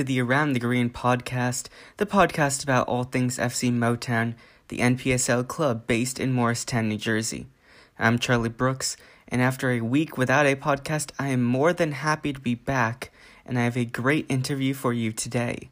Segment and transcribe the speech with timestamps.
[0.00, 4.32] to the Around the Green podcast, the podcast about all things FC Motown,
[4.68, 7.48] the NPSL club based in Morristown, New Jersey.
[7.98, 8.96] I'm Charlie Brooks,
[9.28, 13.12] and after a week without a podcast, I am more than happy to be back,
[13.44, 15.68] and I have a great interview for you today.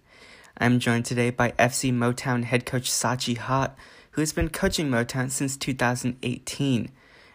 [0.58, 3.78] I'm joined today by FC Motown head coach Sachi Hot,
[4.10, 6.90] who has been coaching Motown since 2018,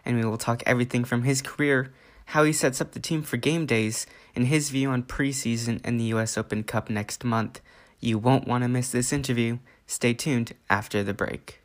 [0.06, 1.92] and we will talk everything from his career,
[2.26, 6.00] how he sets up the team for game days, and his view on preseason and
[6.00, 7.62] the US Open Cup next month.
[8.00, 9.60] You won't want to miss this interview.
[9.88, 11.60] Stay tuned after the break.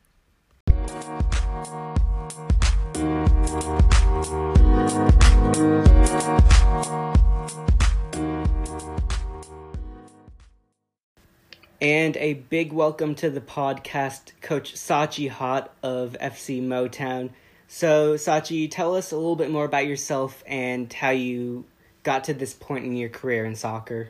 [11.80, 17.30] And a big welcome to the podcast, Coach Sachi Hot of FC Motown.
[17.68, 21.66] So, Sachi, tell us a little bit more about yourself and how you
[22.08, 24.08] got to this point in your career in soccer?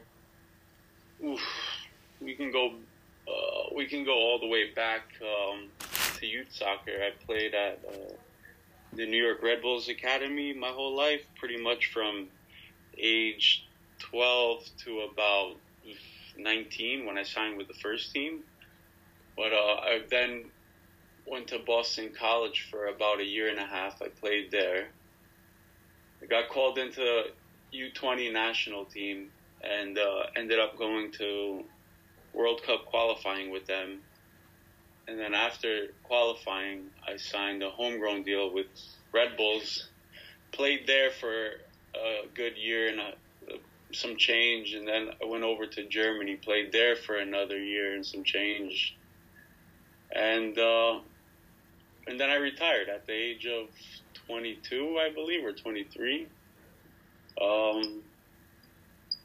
[1.24, 1.40] Oof,
[2.20, 2.74] we can go.
[3.26, 5.66] Uh, we can go all the way back um,
[6.16, 6.92] to youth soccer.
[6.92, 8.14] I played at uh,
[8.92, 12.28] the New York Red Bulls Academy my whole life, pretty much from
[12.96, 13.66] age
[13.98, 15.56] 12 to about
[16.36, 18.44] 19 when I signed with the first team.
[19.36, 20.44] But uh, I then
[21.26, 24.00] went to Boston College for about a year and a half.
[24.00, 24.86] I played there.
[26.22, 27.24] I got called into
[27.72, 29.30] U20 national team
[29.62, 31.64] and uh, ended up going to
[32.32, 34.00] World Cup qualifying with them.
[35.06, 38.66] And then after qualifying, I signed a homegrown deal with
[39.12, 39.88] Red Bulls.
[40.52, 41.50] Played there for
[41.94, 43.14] a good year and a,
[43.92, 46.36] some change, and then I went over to Germany.
[46.36, 48.96] Played there for another year and some change,
[50.14, 51.00] and uh,
[52.06, 53.68] and then I retired at the age of
[54.26, 56.26] 22, I believe, or 23.
[57.40, 58.02] Um,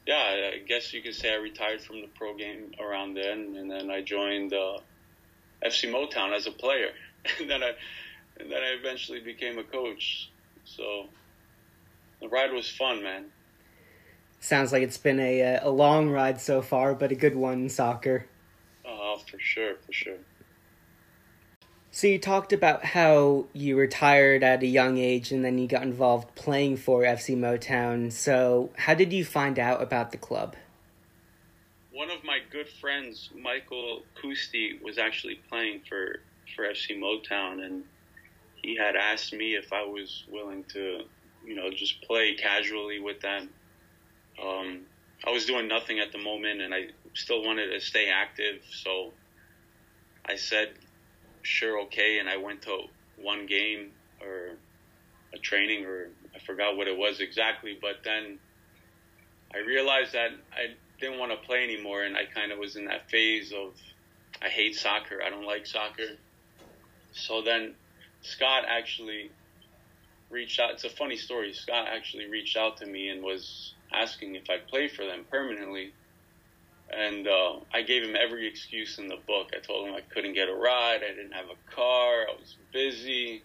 [0.06, 3.70] yeah, I guess you could say I retired from the pro game around then, and
[3.70, 4.78] then I joined uh,
[5.64, 6.90] FC Motown as a player,
[7.40, 7.72] and then I
[8.38, 10.30] and then I eventually became a coach.
[10.64, 11.06] So
[12.20, 13.26] the ride was fun, man.
[14.40, 17.68] Sounds like it's been a a long ride so far, but a good one in
[17.68, 18.26] soccer.
[18.84, 20.18] Oh, for sure, for sure.
[21.94, 25.84] So you talked about how you retired at a young age and then you got
[25.84, 28.10] involved playing for FC Motown.
[28.10, 30.56] So how did you find out about the club?
[31.92, 36.16] One of my good friends, Michael Kusti, was actually playing for,
[36.56, 37.84] for FC Motown and
[38.60, 41.02] he had asked me if I was willing to,
[41.46, 43.50] you know, just play casually with them.
[44.44, 44.80] Um,
[45.24, 49.12] I was doing nothing at the moment and I still wanted to stay active, so
[50.26, 50.72] I said
[51.44, 52.84] sure okay, and I went to
[53.20, 54.56] one game or
[55.32, 58.38] a training or I forgot what it was exactly, but then
[59.54, 62.86] I realized that I didn't want to play anymore, and I kind of was in
[62.86, 63.74] that phase of
[64.42, 66.16] I hate soccer, I don't like soccer.
[67.12, 67.74] So then
[68.22, 69.30] Scott actually
[70.30, 70.72] reached out.
[70.72, 71.52] It's a funny story.
[71.52, 75.92] Scott actually reached out to me and was asking if I'd play for them permanently
[76.96, 79.50] and uh, I gave him every excuse in the book.
[79.54, 82.56] I told him I couldn't get a ride, I didn't have a car, I was
[82.72, 83.42] busy,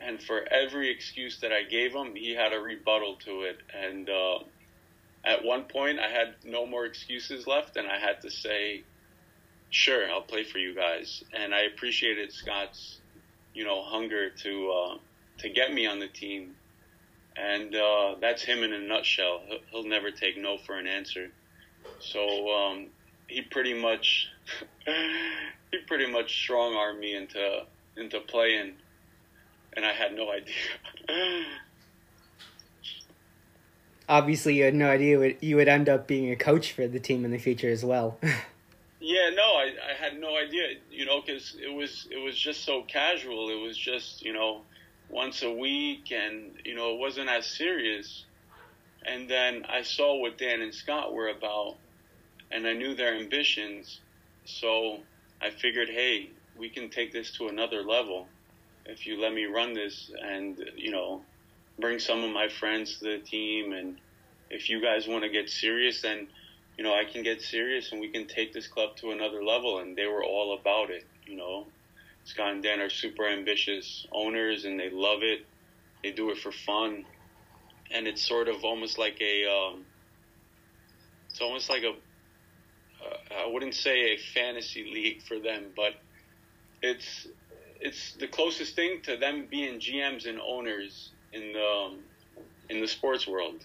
[0.00, 3.58] and for every excuse that I gave him, he had a rebuttal to it.
[3.74, 4.38] And uh,
[5.24, 8.84] at one point, I had no more excuses left, and I had to say,
[9.70, 13.00] "Sure, I'll play for you guys." And I appreciated Scott's,
[13.54, 14.98] you know, hunger to uh,
[15.38, 16.56] to get me on the team.
[17.36, 19.42] And uh, that's him in a nutshell.
[19.46, 21.30] He'll, he'll never take no for an answer.
[22.00, 22.86] So um,
[23.26, 24.28] he pretty much
[24.86, 27.64] he pretty much strong armed me into
[27.96, 28.74] into playing,
[29.72, 30.54] and I had no idea.
[34.08, 37.00] Obviously, you had no idea what you would end up being a coach for the
[37.00, 38.18] team in the future as well.
[39.00, 40.74] yeah, no, I, I had no idea.
[40.92, 43.50] You know, because it was it was just so casual.
[43.50, 44.60] It was just you know
[45.08, 48.24] once a week, and you know it wasn't as serious.
[49.04, 51.76] And then I saw what Dan and Scott were about,
[52.50, 54.00] and I knew their ambitions.
[54.44, 55.00] So
[55.40, 58.28] I figured, hey, we can take this to another level
[58.86, 61.22] if you let me run this and, you know,
[61.78, 63.72] bring some of my friends to the team.
[63.72, 63.98] And
[64.50, 66.28] if you guys want to get serious, then,
[66.78, 69.80] you know, I can get serious and we can take this club to another level.
[69.80, 71.66] And they were all about it, you know.
[72.24, 75.46] Scott and Dan are super ambitious owners and they love it.
[76.02, 77.04] They do it for fun.
[77.90, 79.84] And it's sort of almost like a, um,
[81.30, 81.92] it's almost like a
[83.36, 85.94] I wouldn't say a fantasy league for them, but
[86.82, 87.28] it's
[87.80, 91.98] it's the closest thing to them being GMs and owners in the um,
[92.68, 93.64] in the sports world.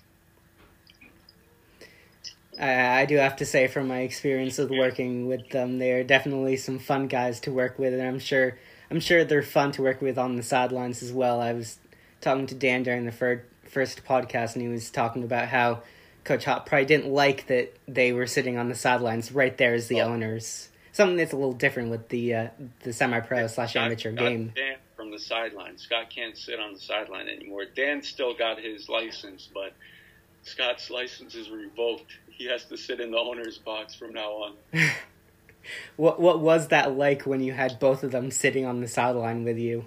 [2.59, 6.57] I, I do have to say, from my experience with working with them, they're definitely
[6.57, 8.57] some fun guys to work with, and I'm sure
[8.89, 11.39] I'm sure they're fun to work with on the sidelines as well.
[11.39, 11.79] I was
[12.19, 15.81] talking to Dan during the first first podcast, and he was talking about how
[16.23, 19.87] Coach Hot probably didn't like that they were sitting on the sidelines right there as
[19.87, 20.09] the oh.
[20.09, 20.69] owners.
[20.93, 22.47] Something that's a little different with the uh,
[22.83, 24.51] the semi pro slash amateur game.
[24.55, 25.77] Dan from the sideline.
[25.77, 27.63] Scott can't sit on the sideline anymore.
[27.65, 29.73] Dan still got his license, but
[30.43, 32.17] Scott's license is revoked.
[32.29, 34.53] He has to sit in the owner's box from now on.
[35.95, 39.43] what what was that like when you had both of them sitting on the sideline
[39.43, 39.85] with you?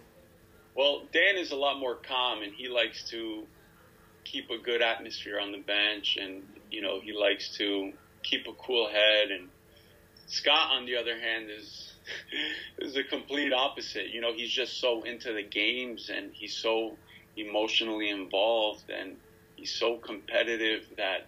[0.74, 3.46] Well, Dan is a lot more calm, and he likes to
[4.24, 7.92] keep a good atmosphere on the bench, and you know he likes to
[8.22, 9.30] keep a cool head.
[9.30, 9.48] And
[10.26, 11.92] Scott, on the other hand, is
[12.78, 14.08] is the complete opposite.
[14.10, 16.96] You know, he's just so into the games, and he's so
[17.36, 19.16] emotionally involved, and
[19.56, 21.26] he's so competitive that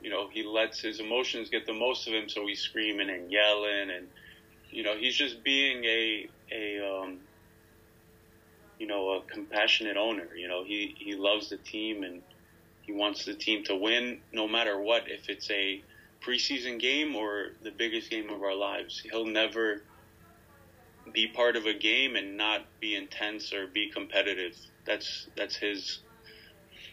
[0.00, 2.28] you know he lets his emotions get the most of him.
[2.28, 4.08] So he's screaming and yelling, and
[4.70, 7.18] you know he's just being a a um,
[8.78, 10.28] you know a compassionate owner.
[10.36, 12.22] You know he he loves the team and
[12.82, 15.10] he wants the team to win no matter what.
[15.10, 15.82] If it's a
[16.24, 19.82] preseason game or the biggest game of our lives, he'll never
[21.12, 24.56] be part of a game and not be intense or be competitive.
[24.86, 26.00] That's that's his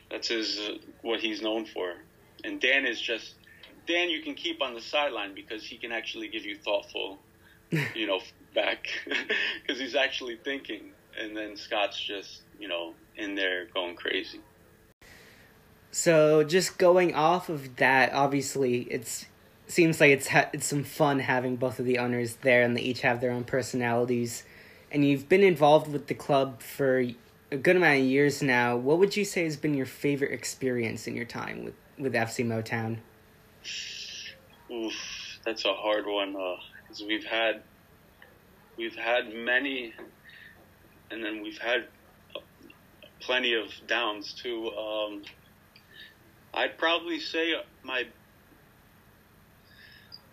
[0.10, 1.95] that's his uh, what he's known for.
[2.44, 3.36] And Dan is just
[3.88, 4.10] Dan.
[4.10, 7.19] You can keep on the sideline because he can actually give you thoughtful,
[7.95, 8.19] you know,
[8.54, 8.88] back
[9.62, 10.92] because he's actually thinking.
[11.19, 14.40] And then Scott's just you know in there going crazy.
[15.92, 19.25] So just going off of that, obviously it's
[19.68, 22.81] seems like it's ha- it's some fun having both of the owners there, and they
[22.81, 24.44] each have their own personalities.
[24.92, 27.06] And you've been involved with the club for
[27.52, 28.75] a good amount of years now.
[28.75, 32.46] What would you say has been your favorite experience in your time with, with FC
[32.46, 32.98] Motown?
[34.69, 34.94] Oof,
[35.46, 36.34] that's a hard one.
[36.34, 37.62] Because uh, we've had
[38.78, 39.94] we've had many,
[41.12, 41.88] and then we've had
[43.19, 44.69] plenty of downs too.
[44.69, 45.24] Um,
[46.54, 47.54] I'd probably say
[47.84, 48.06] my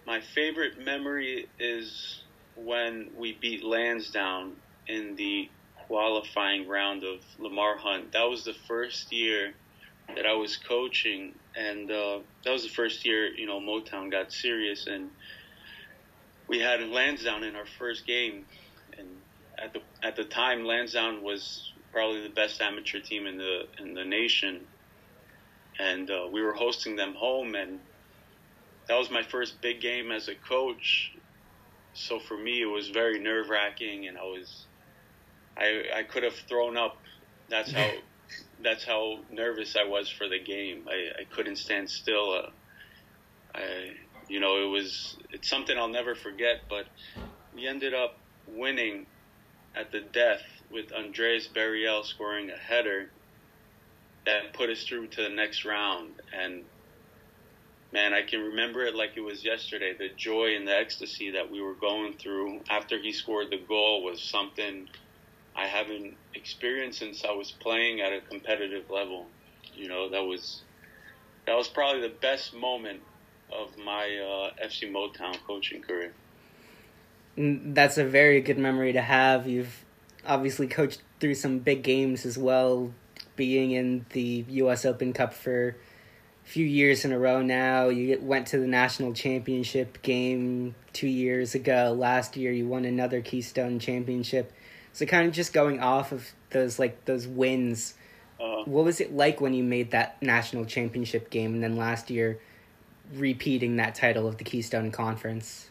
[0.07, 2.23] my favorite memory is
[2.57, 5.51] when we beat Lansdowne in the
[5.87, 8.13] qualifying round of Lamar Hunt.
[8.13, 9.53] That was the first year
[10.15, 14.33] that I was coaching, and uh, that was the first year you know Motown got
[14.33, 15.11] serious, and
[16.49, 18.47] we had Lansdowne in our first game,
[18.97, 19.09] and
[19.63, 23.95] at the at the time Lansdowne was probably the best amateur team in the in
[23.95, 24.61] the nation,
[25.79, 27.81] and uh, we were hosting them home, and
[28.89, 31.13] that was my first big game as a coach.
[31.95, 34.67] So for me, it was very nerve wracking, and I was
[35.57, 36.97] I I could have thrown up.
[37.49, 37.91] That's how
[38.63, 40.85] that's how nervous I was for the game.
[40.89, 42.33] I, I couldn't stand still.
[42.33, 42.51] Uh,
[43.55, 43.93] I
[44.29, 46.61] you know it was it's something I'll never forget.
[46.69, 46.87] But
[47.55, 48.17] we ended up
[48.47, 49.07] winning
[49.79, 53.11] at the death with Andreas Buriel scoring a header
[54.27, 56.11] that put us through to the next round.
[56.37, 56.65] And
[57.93, 59.95] man, I can remember it like it was yesterday.
[59.97, 64.03] The joy and the ecstasy that we were going through after he scored the goal
[64.03, 64.89] was something
[65.57, 69.27] I haven't experienced since I was playing at a competitive level.
[69.75, 70.63] You know, that was
[71.47, 73.01] that was probably the best moment
[73.51, 76.13] of my uh, FC Motown coaching career.
[77.39, 79.47] That's a very good memory to have.
[79.47, 79.85] You've
[80.27, 82.93] obviously coached through some big games as well,
[83.37, 84.85] being in the U.S.
[84.85, 85.77] Open Cup for
[86.45, 87.91] a few years in a row now.
[87.91, 91.95] You went to the national championship game two years ago.
[91.97, 94.53] Last year, you won another Keystone Championship.
[94.93, 97.95] So kind of just going off of those like those wins.
[98.41, 102.11] Uh, what was it like when you made that national championship game, and then last
[102.11, 102.41] year
[103.15, 105.71] repeating that title of the Keystone Conference?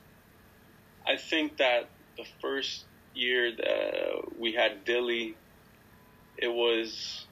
[1.07, 2.83] I think that the first
[3.13, 5.35] year that we had Dilly,
[6.37, 7.25] it was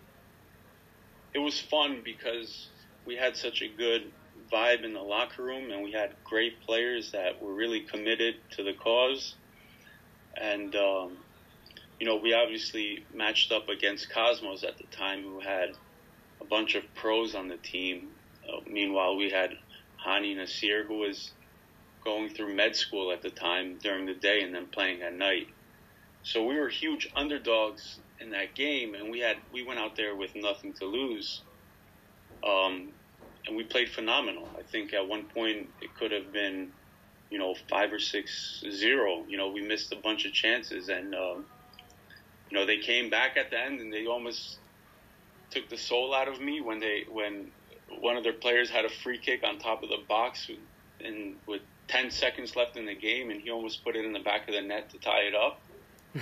[1.34, 2.70] it was fun because
[3.05, 4.12] we had such a good
[4.51, 8.63] vibe in the locker room, and we had great players that were really committed to
[8.63, 9.36] the cause,
[10.39, 11.17] and um,
[12.00, 15.72] you know, we obviously matched up against Cosmos at the time, who had
[16.41, 18.10] a bunch of pros on the team.
[18.48, 19.51] Uh, meanwhile, we had
[20.05, 21.32] Hani Nasir, who was
[22.05, 25.47] going through med school at the time during the day and then playing at night.
[26.24, 30.15] So we were huge underdogs in that game, and we had we went out there
[30.15, 31.43] with nothing to lose,
[32.45, 32.93] um,
[33.45, 34.47] and we played phenomenal.
[34.57, 36.71] I think at one point it could have been,
[37.29, 39.25] you know, five or six zero.
[39.27, 41.45] You know, we missed a bunch of chances, and um,
[42.50, 44.59] you know, they came back at the end and they almost
[45.51, 47.51] took the soul out of me when they when
[48.00, 50.50] one of their players had a free kick on top of the box,
[51.01, 54.20] and with 10 seconds left in the game, and he almost put it in the
[54.20, 55.62] back of the net to tie it up.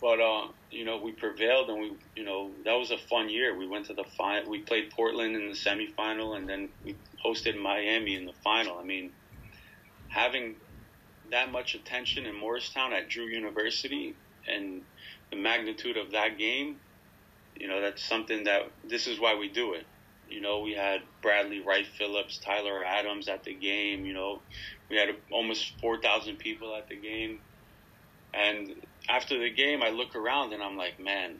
[0.00, 3.56] but uh, you know, we prevailed, and we, you know, that was a fun year.
[3.56, 4.50] We went to the final.
[4.50, 8.78] We played Portland in the semifinal, and then we hosted Miami in the final.
[8.78, 9.10] I mean,
[10.08, 10.56] having
[11.30, 14.14] that much attention in Morristown at Drew University
[14.46, 14.82] and
[15.30, 16.76] the magnitude of that game,
[17.56, 19.86] you know, that's something that this is why we do it.
[20.30, 24.04] You know, we had Bradley Wright Phillips, Tyler Adams at the game.
[24.04, 24.42] You know,
[24.90, 27.40] we had almost 4,000 people at the game.
[28.34, 28.74] And
[29.08, 31.36] after the game, I look around and I'm like, man,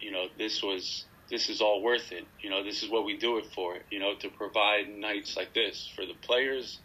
[0.00, 2.26] you know, this was, this is all worth it.
[2.40, 5.54] You know, this is what we do it for, you know, to provide nights like
[5.54, 6.78] this for the players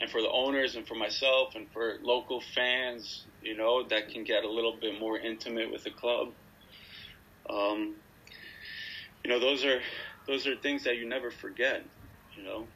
[0.00, 4.24] and for the owners and for myself and for local fans, you know, that can
[4.24, 6.32] get a little bit more intimate with the club.
[7.48, 7.94] Um,
[9.24, 9.80] you know, those are
[10.30, 11.84] those are things that you never forget.
[12.36, 12.66] You know.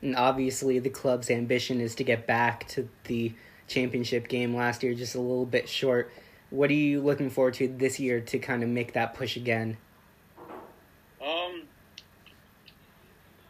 [0.00, 3.34] And obviously, the club's ambition is to get back to the
[3.68, 6.10] championship game last year, just a little bit short.
[6.50, 9.76] What are you looking forward to this year to kind of make that push again?
[11.22, 11.64] Um.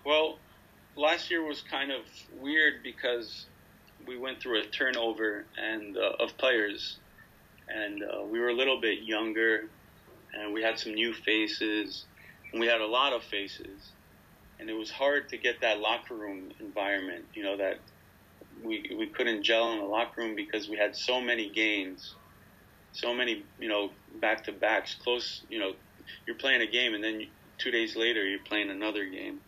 [0.05, 0.39] Well,
[0.97, 2.03] last year was kind of
[2.41, 3.47] weird because
[4.09, 6.99] we went through a turnover and uh, of players,
[7.69, 9.69] and uh, we were a little bit younger,
[10.35, 12.07] and we had some new faces,
[12.53, 13.93] and we had a lot of faces,
[14.59, 17.25] and it was hard to get that locker room environment.
[17.35, 17.79] You know that
[18.63, 22.15] we we couldn't gel in the locker room because we had so many games,
[22.93, 25.43] so many you know back to backs, close.
[25.49, 25.73] You know,
[26.27, 27.27] you're playing a game and then
[27.59, 29.41] two days later you're playing another game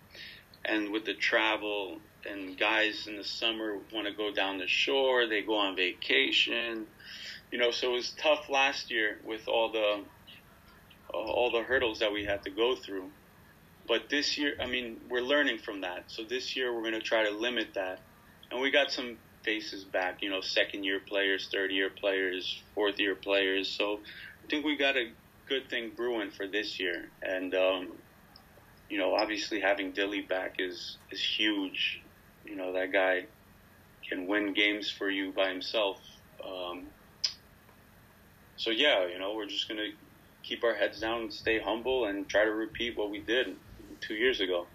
[0.64, 5.26] and with the travel and guys in the summer want to go down the shore,
[5.26, 6.86] they go on vacation,
[7.50, 7.70] you know.
[7.70, 10.04] So it was tough last year with all the
[11.12, 13.10] all the hurdles that we had to go through.
[13.86, 16.04] But this year, I mean, we're learning from that.
[16.08, 18.00] So this year, we're going to try to limit that,
[18.50, 20.22] and we got some faces back.
[20.22, 23.68] You know, second year players, third year players, fourth year players.
[23.68, 24.00] So
[24.44, 25.10] I think we got a
[25.48, 27.92] good thing brewing for this year, and um,
[28.90, 32.02] you know, obviously having Dilly back is is huge.
[32.44, 33.24] You know, that guy
[34.08, 35.98] can win games for you by himself.
[36.44, 36.86] Um,
[38.56, 39.88] so yeah, you know, we're just gonna
[40.48, 43.54] keep our heads down and stay humble and try to repeat what we did
[44.00, 44.66] two years ago.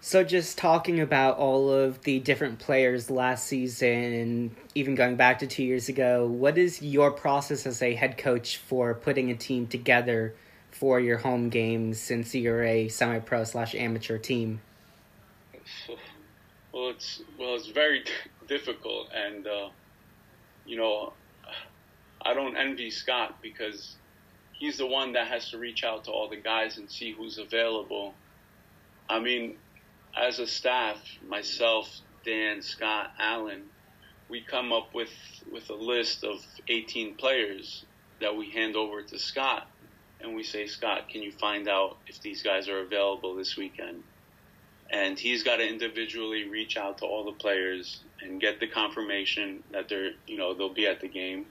[0.00, 5.40] So, just talking about all of the different players last season and even going back
[5.40, 9.34] to two years ago, what is your process as a head coach for putting a
[9.34, 10.34] team together
[10.70, 14.60] for your home games since you're a semi-pro slash amateur team?
[16.72, 18.04] Well, it's well, it's very
[18.46, 19.68] difficult, and uh,
[20.64, 21.12] you know,
[22.22, 23.96] I don't envy Scott because
[24.52, 27.38] he's the one that has to reach out to all the guys and see who's
[27.38, 28.14] available.
[29.08, 29.56] I mean,
[30.16, 31.88] as a staff, myself,
[32.24, 33.62] Dan, Scott, Allen,
[34.28, 35.12] we come up with
[35.50, 37.86] with a list of 18 players
[38.20, 39.66] that we hand over to Scott
[40.20, 44.02] and we say, Scott, can you find out if these guys are available this weekend?
[44.90, 49.62] And he's got to individually reach out to all the players and get the confirmation
[49.70, 51.46] that they're, you know, they'll be at the game.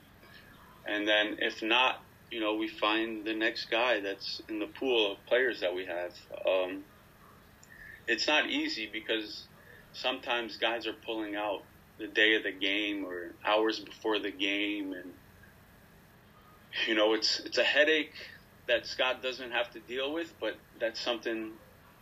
[0.87, 2.01] And then if not,
[2.31, 5.85] you know, we find the next guy that's in the pool of players that we
[5.85, 6.13] have.
[6.47, 6.83] Um,
[8.07, 9.47] it's not easy because
[9.93, 11.63] sometimes guys are pulling out
[11.97, 15.11] the day of the game or hours before the game and
[16.87, 18.13] you know it's it's a headache
[18.67, 21.51] that Scott doesn't have to deal with, but that's something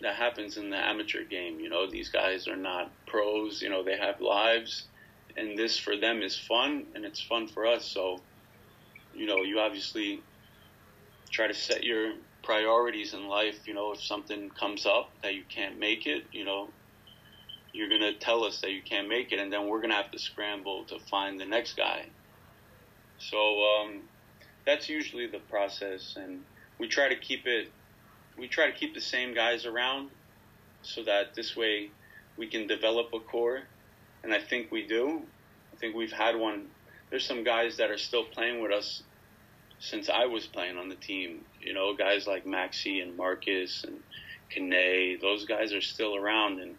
[0.01, 1.59] that happens in the amateur game.
[1.59, 3.61] You know, these guys are not pros.
[3.61, 4.85] You know, they have lives,
[5.37, 7.85] and this for them is fun, and it's fun for us.
[7.85, 8.19] So,
[9.15, 10.21] you know, you obviously
[11.29, 13.67] try to set your priorities in life.
[13.67, 16.69] You know, if something comes up that you can't make it, you know,
[17.73, 20.19] you're gonna tell us that you can't make it, and then we're gonna have to
[20.19, 22.05] scramble to find the next guy.
[23.17, 24.01] So um,
[24.65, 26.41] that's usually the process, and
[26.77, 27.71] we try to keep it
[28.37, 30.09] we try to keep the same guys around
[30.81, 31.89] so that this way
[32.37, 33.61] we can develop a core
[34.23, 35.21] and I think we do.
[35.71, 36.65] I think we've had one
[37.15, 39.01] there's some guys that are still playing with us
[39.79, 41.45] since I was playing on the team.
[41.61, 44.01] You know, guys like Maxi and Marcus and
[44.49, 46.75] Kane, those guys are still around and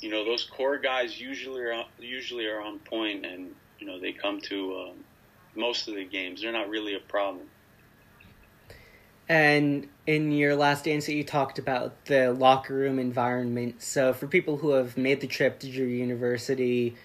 [0.00, 4.10] you know, those core guys usually are usually are on point and you know, they
[4.10, 5.04] come to um,
[5.54, 6.42] most of the games.
[6.42, 7.46] They're not really a problem.
[9.28, 13.82] And in your last answer, you talked about the locker room environment.
[13.82, 16.96] So, for people who have made the trip to your University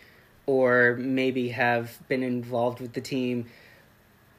[0.50, 3.46] or maybe have been involved with the team,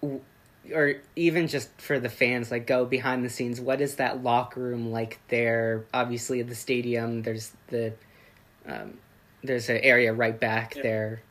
[0.02, 3.60] or even just for the fans, like go behind the scenes.
[3.60, 5.84] What is that locker room like there?
[5.94, 7.92] Obviously, at the stadium, there's the
[8.66, 8.98] um,
[9.44, 10.82] there's an area right back Yeah.
[10.82, 11.22] there.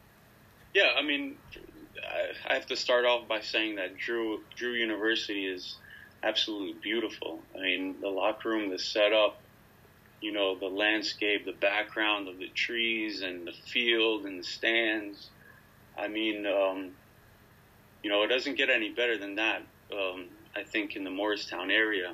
[0.73, 1.35] Yeah, I mean,
[2.01, 5.75] I- I have to start off by saying that Drew Drew University is
[6.23, 7.41] absolutely beautiful.
[7.53, 9.41] I mean, the locker room, the setup,
[10.21, 15.29] you know, the landscape, the background of the trees and the field and the stands.
[15.97, 16.91] I mean, um,
[18.03, 19.63] you know, it doesn't get any better than that.
[19.91, 22.13] Um, I think in the Morristown area.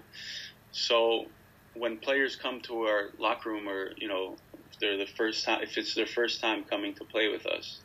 [0.71, 1.25] So
[1.73, 4.35] when players come to our locker room, or you know,
[4.71, 7.79] if they're the first time, if it's their first time coming to play with us,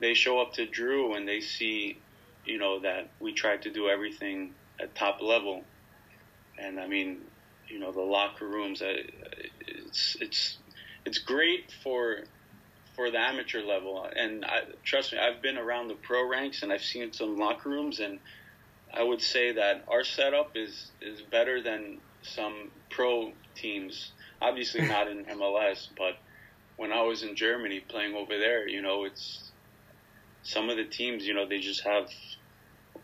[0.00, 1.98] they show up to Drew and they see,
[2.44, 5.62] you know, that we try to do everything at top level.
[6.58, 7.18] And I mean,
[7.72, 8.92] you know, the locker rooms, uh,
[9.66, 10.58] it's it's
[11.06, 12.24] it's great for
[12.94, 14.06] for the amateur level.
[14.14, 17.70] And I, trust me, I've been around the pro ranks and I've seen some locker
[17.70, 18.18] rooms, and
[18.92, 24.12] I would say that our setup is is better than some pro teams.
[24.40, 26.18] Obviously, not in MLS, but
[26.76, 29.50] when I was in Germany playing over there, you know, it's
[30.42, 32.08] some of the teams, you know, they just have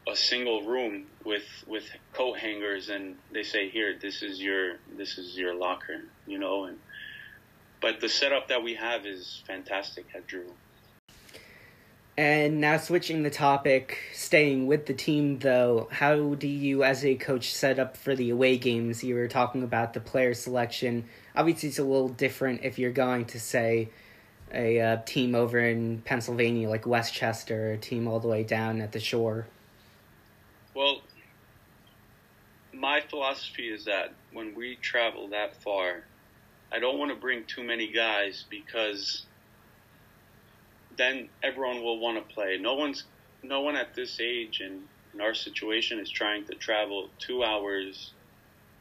[0.08, 5.18] a single room with with coat hangers, and they say, "Here, this is your this
[5.18, 6.78] is your locker," you know, and
[7.80, 10.52] but the setup that we have is fantastic at Drew.
[12.16, 17.14] And now switching the topic, staying with the team though, how do you as a
[17.14, 19.04] coach set up for the away games?
[19.04, 21.04] You were talking about the player selection.
[21.36, 23.90] Obviously it's a little different if you're going to say
[24.52, 28.80] a uh, team over in Pennsylvania like West Chester, a team all the way down
[28.80, 29.46] at the shore.
[30.74, 31.02] Well,
[32.78, 36.04] my philosophy is that when we travel that far,
[36.71, 39.26] I don't want to bring too many guys because
[40.97, 42.58] then everyone will want to play.
[42.58, 43.04] No one's
[43.43, 44.82] no one at this age and
[45.14, 48.12] in our situation is trying to travel two hours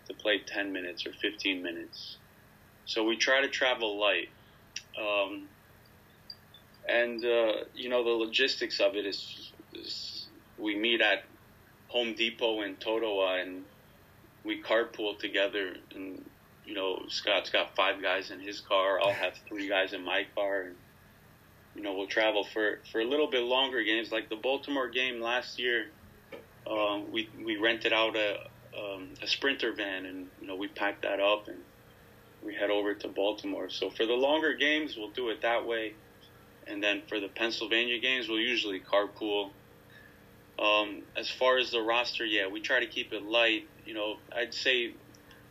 [0.08, 2.18] to play 10 minutes or 15 minutes.
[2.86, 4.30] So we try to travel light.
[5.00, 5.48] Um,
[6.88, 11.24] and, uh, you know, the logistics of it is, is we meet at
[11.90, 13.64] Home Depot in Totowa and
[14.48, 15.76] we carpool together.
[15.94, 16.24] And,
[16.66, 19.00] you know, Scott's got five guys in his car.
[19.00, 20.62] I'll have three guys in my car.
[20.62, 20.76] And,
[21.76, 24.12] you know, we'll travel for, for a little bit longer games.
[24.12, 25.88] Like the Baltimore game last year,
[26.66, 31.04] um, we, we rented out a, um, a sprinter van and, you know, we packed
[31.04, 31.58] that up and
[32.44, 33.70] we head over to Baltimore.
[33.70, 35.94] So for the longer games, we'll do it that way.
[36.66, 39.52] And then for the Pennsylvania games, we'll usually carpool.
[40.60, 43.68] Um, as far as the roster, yeah, we try to keep it light.
[43.88, 44.94] You know, I'd say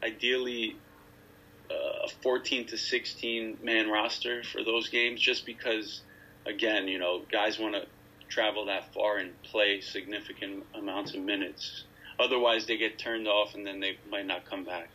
[0.02, 0.76] ideally
[1.70, 6.02] uh, a 14 to 16 man roster for those games, just because,
[6.46, 7.86] again, you know, guys want to
[8.28, 11.84] travel that far and play significant amounts of minutes.
[12.20, 14.90] Otherwise, they get turned off and then they might not come back.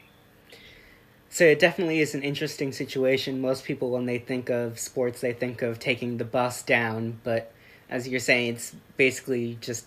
[1.29, 3.39] So it definitely is an interesting situation.
[3.39, 7.19] Most people, when they think of sports, they think of taking the bus down.
[7.23, 7.53] But
[7.89, 9.85] as you're saying, it's basically just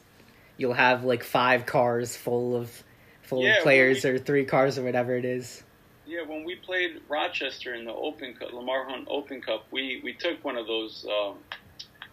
[0.57, 2.83] you'll have like five cars full of
[3.24, 5.64] full Yeah, of players we- or three cars or whatever it is.
[6.06, 10.12] Yeah, when we played Rochester in the Open Cup, Lamar Hunt Open Cup, we, we
[10.12, 11.38] took one of those um,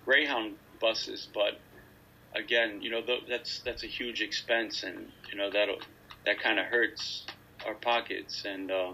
[0.05, 1.61] Greyhound buses, but
[2.33, 5.67] again, you know th- that's that's a huge expense, and you know that
[6.25, 7.25] that kind of hurts
[7.67, 8.93] our pockets, and uh,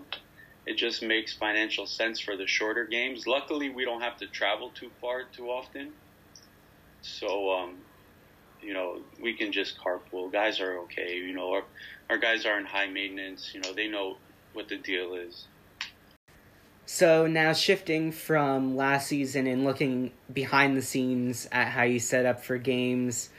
[0.65, 3.25] it just makes financial sense for the shorter games.
[3.27, 5.93] Luckily, we don't have to travel too far too often,
[7.01, 7.77] so um,
[8.61, 10.31] you know we can just carpool.
[10.31, 11.63] Guys are okay, you know our
[12.09, 14.17] our guys aren't high maintenance, you know they know
[14.53, 15.47] what the deal is.
[16.85, 22.25] So now shifting from last season and looking behind the scenes at how you set
[22.25, 23.29] up for games,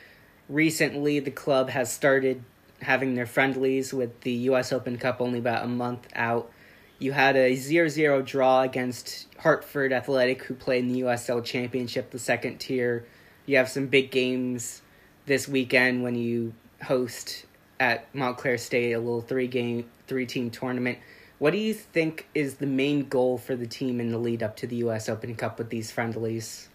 [0.51, 2.45] recently the club has started
[2.83, 6.51] having their friendlies with the US Open Cup only about a month out.
[6.99, 12.19] You had a 0-0 draw against Hartford Athletic who played in the USL Championship, the
[12.19, 13.07] second tier.
[13.47, 14.83] You have some big games
[15.25, 16.53] this weekend when you
[16.83, 17.47] host
[17.81, 20.99] at Montclair State a little three game three team tournament.
[21.39, 24.57] What do you think is the main goal for the team in the lead up
[24.57, 25.09] to the U.S.
[25.09, 26.69] Open Cup with these friendlies?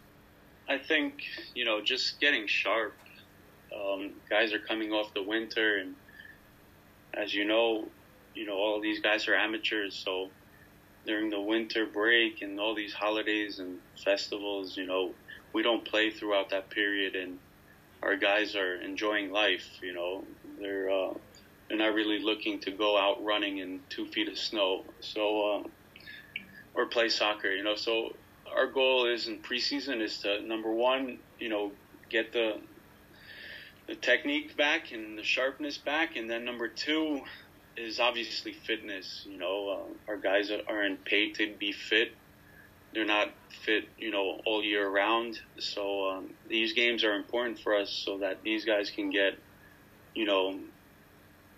[0.69, 2.95] I think you know just getting sharp.
[3.75, 5.95] Um, guys are coming off the winter, and
[7.13, 7.87] as you know,
[8.33, 9.95] you know all these guys are amateurs.
[9.95, 10.29] So
[11.05, 15.11] during the winter break and all these holidays and festivals, you know,
[15.51, 17.39] we don't play throughout that period, and
[18.01, 19.67] our guys are enjoying life.
[19.81, 20.23] You know,
[20.63, 21.13] they're uh,
[21.67, 24.83] they're not really looking to go out running in two feet of snow.
[25.01, 25.71] So um,
[26.73, 27.51] or play soccer.
[27.51, 28.15] You know, so
[28.55, 31.71] our goal is in preseason is to number one, you know,
[32.09, 32.59] get the
[33.87, 37.21] the technique back and the sharpness back, and then number two
[37.75, 39.25] is obviously fitness.
[39.29, 42.13] You know, uh, our guys aren't paid to be fit.
[42.93, 43.31] They're not
[43.65, 45.39] fit, you know, all year round.
[45.57, 49.33] So um, these games are important for us so that these guys can get,
[50.13, 50.59] you know,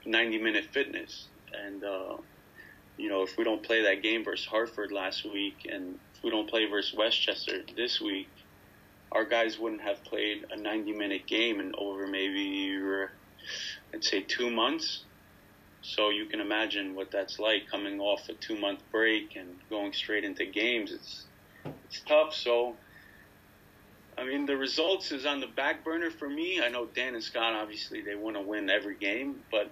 [0.05, 1.27] 90 minute fitness.
[1.53, 2.17] And, uh,
[2.97, 6.29] you know, if we don't play that game versus Hartford last week and if we
[6.29, 8.29] don't play versus West Chester this week,
[9.11, 12.77] our guys wouldn't have played a 90 minute game in over maybe,
[13.93, 15.03] I'd say, two months.
[15.81, 19.93] So you can imagine what that's like coming off a two month break and going
[19.93, 20.91] straight into games.
[20.91, 21.25] It's
[21.85, 22.33] it's tough.
[22.33, 22.75] So
[24.17, 26.61] I mean, the results is on the back burner for me.
[26.61, 29.71] I know Dan and Scott obviously they want to win every game, but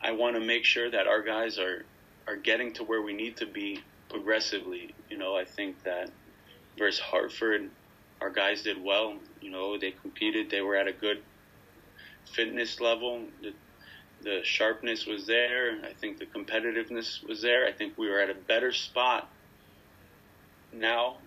[0.00, 1.84] I want to make sure that our guys are
[2.28, 4.94] are getting to where we need to be progressively.
[5.10, 6.10] You know, I think that
[6.78, 7.70] versus Hartford,
[8.20, 9.16] our guys did well.
[9.40, 10.50] You know, they competed.
[10.50, 11.22] They were at a good
[12.34, 13.22] fitness level.
[13.42, 13.52] The,
[14.22, 15.78] the sharpness was there.
[15.84, 17.66] I think the competitiveness was there.
[17.66, 19.28] I think we were at a better spot
[20.72, 21.18] now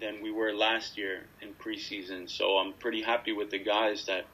[0.00, 2.28] than we were last year in preseason.
[2.28, 4.26] So I'm pretty happy with the guys that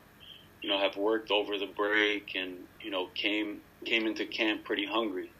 [0.62, 4.86] you know have worked over the break and you know came came into camp pretty
[4.86, 5.30] hungry.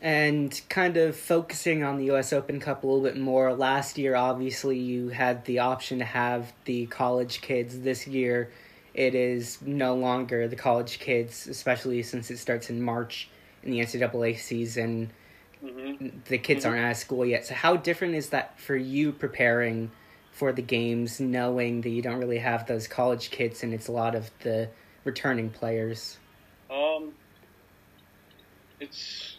[0.00, 3.54] And kind of focusing on the US Open Cup a little bit more.
[3.54, 7.80] Last year, obviously, you had the option to have the college kids.
[7.80, 8.50] This year,
[8.94, 13.28] it is no longer the college kids, especially since it starts in March
[13.62, 15.12] in the NCAA season.
[15.62, 16.08] Mm-hmm.
[16.28, 16.72] The kids mm-hmm.
[16.74, 17.46] aren't out of school yet.
[17.46, 19.90] So, how different is that for you preparing
[20.32, 23.92] for the games, knowing that you don't really have those college kids and it's a
[23.92, 24.68] lot of the
[25.04, 26.18] returning players?
[26.70, 27.12] Um,
[28.80, 29.36] it's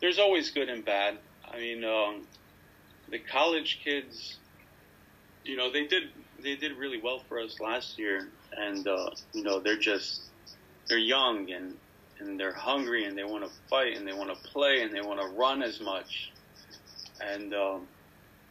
[0.00, 1.18] there's always good and bad.
[1.50, 2.26] I mean, um,
[3.10, 4.38] the college kids,
[5.44, 6.10] you know, they did
[6.42, 10.22] they did really well for us last year, and uh, you know, they're just
[10.88, 11.74] they're young and
[12.20, 15.00] and they're hungry and they want to fight and they want to play and they
[15.00, 16.32] want to run as much,
[17.20, 17.86] and um,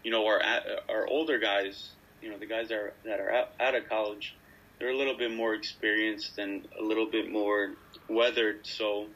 [0.04, 0.42] you know, our
[0.90, 1.90] our older guys,
[2.22, 4.36] you know, the guys that are that are out, out of college,
[4.80, 7.72] they're a little bit more experienced and a little bit more
[8.08, 9.08] weathered, so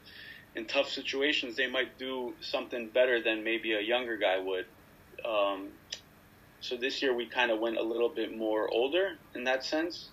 [0.56, 4.66] in tough situations, they might do something better than maybe a younger guy would.
[5.24, 5.68] Um,
[6.60, 10.10] so this year we kind of went a little bit more older in that sense,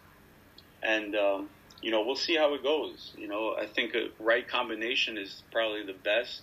[0.83, 1.49] and um,
[1.82, 3.12] you know we'll see how it goes.
[3.16, 6.42] You know I think a right combination is probably the best.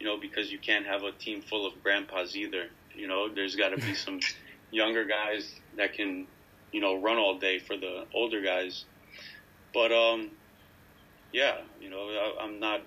[0.00, 2.66] You know because you can't have a team full of grandpas either.
[2.94, 4.20] You know there's got to be some
[4.70, 6.26] younger guys that can
[6.72, 8.84] you know run all day for the older guys.
[9.74, 10.30] But um,
[11.32, 12.82] yeah, you know I, I'm not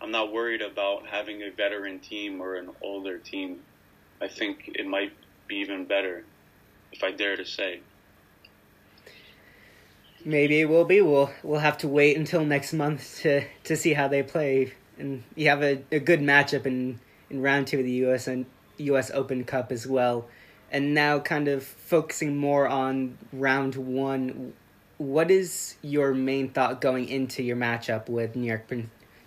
[0.00, 3.60] I'm not worried about having a veteran team or an older team.
[4.20, 5.12] I think it might
[5.46, 6.24] be even better,
[6.92, 7.80] if I dare to say.
[10.26, 11.00] Maybe it will be.
[11.00, 14.72] We'll we'll have to wait until next month to, to see how they play.
[14.98, 16.98] And you have a, a good matchup in,
[17.30, 18.44] in round two of the US and
[18.78, 20.26] US Open Cup as well.
[20.72, 24.52] And now kind of focusing more on round one,
[24.98, 28.68] what is your main thought going into your matchup with New York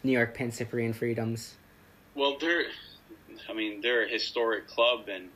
[0.04, 1.56] New York Pan Freedoms?
[2.14, 2.66] Well, they're,
[3.50, 5.30] I mean, they're a historic club, and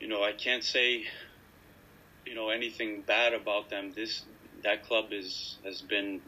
[0.00, 1.04] you know, I can't say,
[2.26, 3.92] you know, anything bad about them.
[3.94, 4.22] This
[4.64, 6.20] that club is has been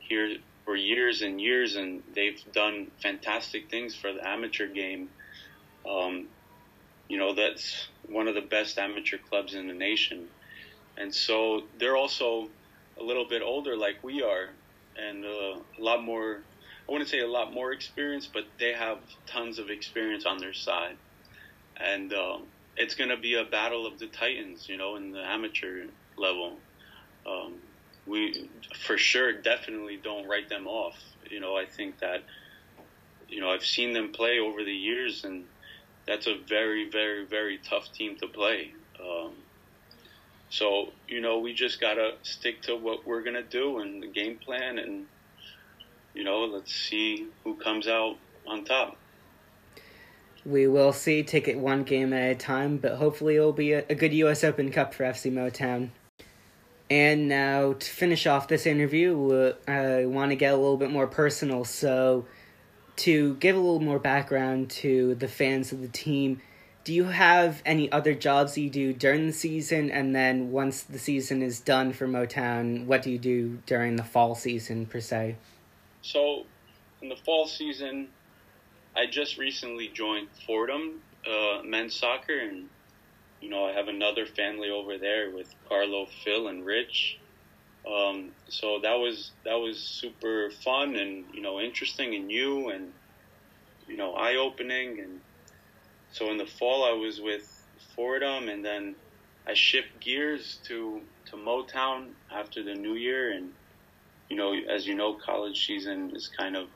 [0.00, 5.08] here for years and years, and they've done fantastic things for the amateur game.
[5.88, 6.26] Um,
[7.08, 10.26] you know, that's one of the best amateur clubs in the nation,
[10.96, 12.48] and so they're also
[12.98, 14.48] a little bit older, like we are,
[14.96, 16.40] and uh, a lot more.
[16.86, 20.52] I wouldn't say a lot more experience, but they have tons of experience on their
[20.52, 20.96] side,
[21.78, 22.42] and um,
[22.76, 26.58] it's going to be a battle of the titans, you know, in the amateur level.
[27.26, 27.54] Um,
[28.06, 28.48] we
[28.84, 30.96] for sure definitely don't write them off.
[31.30, 32.22] You know, I think that
[33.28, 35.44] you know I've seen them play over the years, and
[36.06, 38.72] that's a very, very, very tough team to play.
[39.00, 39.32] Um,
[40.50, 44.02] so, you know, we just got to stick to what we're going to do and
[44.02, 45.06] the game plan and,
[46.14, 48.96] you know, let's see who comes out on top.
[50.46, 51.22] We will see.
[51.22, 54.44] Take it one game at a time, but hopefully it'll be a, a good U.S.
[54.44, 55.90] Open Cup for FC Motown.
[56.90, 60.90] And now to finish off this interview, uh, I want to get a little bit
[60.90, 61.64] more personal.
[61.64, 62.26] So,
[62.96, 66.40] to give a little more background to the fans of the team,
[66.84, 70.98] do you have any other jobs you do during the season and then once the
[70.98, 75.34] season is done for motown what do you do during the fall season per se
[76.02, 76.44] so
[77.00, 78.08] in the fall season
[78.96, 82.68] i just recently joined fordham uh, men's soccer and
[83.40, 87.18] you know i have another family over there with carlo phil and rich.
[87.86, 92.92] Um, so that was that was super fun and you know interesting and new and
[93.86, 95.20] you know eye opening and
[96.10, 97.62] so in the fall I was with
[97.94, 98.94] Fordham and then
[99.46, 103.32] I shipped gears to to Motown after the new year.
[103.32, 103.52] And
[104.30, 106.68] you know as you know college season is kind of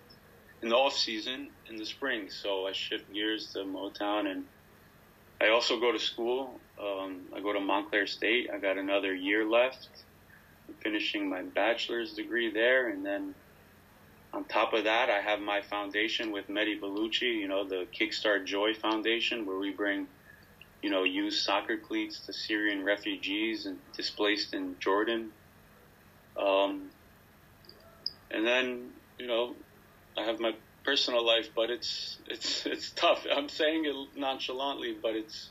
[0.60, 4.44] in the off season in the spring so I shift gears to Motown and
[5.40, 9.48] I also go to school um, I go to Montclair State I got another year
[9.48, 9.88] left
[10.68, 13.34] I'm finishing my bachelor's degree there and then
[14.32, 18.44] on top of that, I have my foundation with Mehdi Bellucci, you know, the Kickstart
[18.44, 20.06] Joy Foundation, where we bring,
[20.82, 25.30] you know, used soccer cleats to Syrian refugees and displaced in Jordan.
[26.38, 26.90] Um,
[28.30, 29.56] and then, you know,
[30.16, 30.52] I have my
[30.88, 33.26] personal life, but it's it's it's tough.
[33.36, 35.50] I'm saying it nonchalantly, but it's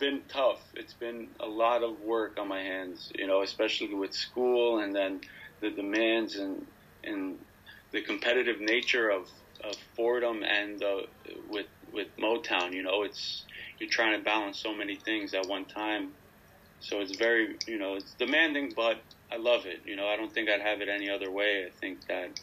[0.00, 0.60] been tough.
[0.74, 4.94] It's been a lot of work on my hands, you know, especially with school and
[4.94, 5.20] then
[5.60, 6.66] the demands and
[7.04, 7.36] and
[7.92, 9.22] the competitive nature of,
[9.62, 11.02] of Fordham and uh,
[11.50, 12.72] with with Motown.
[12.72, 13.44] You know, it's
[13.78, 16.12] you're trying to balance so many things at one time.
[16.80, 19.80] So it's very, you know, it's demanding, but I love it.
[19.86, 21.64] You know, I don't think I'd have it any other way.
[21.66, 22.38] I think that,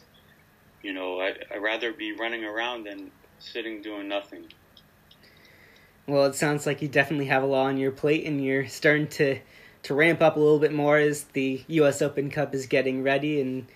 [0.84, 4.44] you know, I, I'd rather be running around than sitting doing nothing.
[6.06, 9.08] Well, it sounds like you definitely have a lot on your plate, and you're starting
[9.08, 9.40] to
[9.84, 12.00] to ramp up a little bit more as the U.S.
[12.00, 13.66] Open Cup is getting ready, and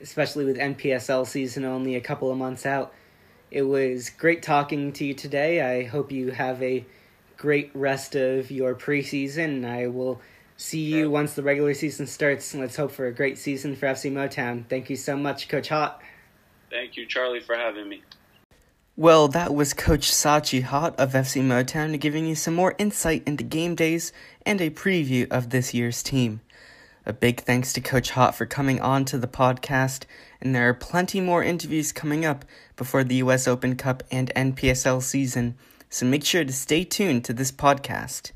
[0.00, 2.92] especially with NPSL season only a couple of months out.
[3.50, 5.60] It was great talking to you today.
[5.62, 6.84] I hope you have a
[7.36, 9.64] great rest of your preseason.
[9.64, 10.20] I will
[10.58, 12.54] see you once the regular season starts.
[12.54, 14.68] Let's hope for a great season for FC Motown.
[14.68, 16.02] Thank you so much, Coach Hot.
[16.70, 18.02] Thank you, Charlie, for having me.
[18.96, 23.44] Well, that was Coach Sachi Hot of FC Motown giving you some more insight into
[23.44, 24.12] game days
[24.44, 26.40] and a preview of this year's team.
[27.06, 30.02] A big thanks to Coach Hot for coming on to the podcast,
[30.40, 32.44] and there are plenty more interviews coming up
[32.76, 35.56] before the US Open Cup and NPSL season,
[35.88, 38.32] so make sure to stay tuned to this podcast.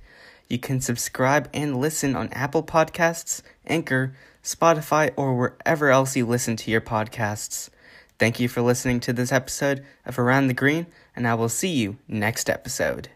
[0.49, 4.15] You can subscribe and listen on Apple Podcasts, Anchor,
[4.45, 7.69] Spotify, or wherever else you listen to your podcasts.
[8.23, 11.73] Thank you for listening to this episode of Around the Green, and I will see
[11.73, 13.09] you next episode.